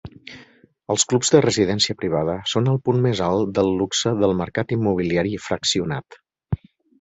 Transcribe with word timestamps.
Els 0.93 1.03
clubs 1.09 1.29
de 1.35 1.41
residència 1.45 1.95
privada 1.99 2.37
són 2.53 2.69
el 2.71 2.79
punt 2.87 3.03
més 3.03 3.21
alt 3.27 3.51
del 3.59 3.69
luxe 3.83 4.15
del 4.23 4.35
mercat 4.41 4.75
immobiliari 4.79 5.37
fraccionat. 5.51 6.19